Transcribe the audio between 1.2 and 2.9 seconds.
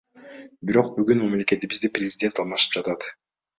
мамлекетибизде президент алмашып